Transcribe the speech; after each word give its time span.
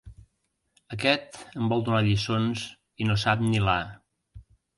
Aquest 0.95 1.37
em 1.49 1.67
vol 1.73 1.85
donar 1.89 1.99
lliçons 2.07 2.65
i 3.05 3.09
no 3.11 3.19
sap 3.27 3.45
ni 3.53 3.63
la 3.69 3.79
a. 3.85 4.43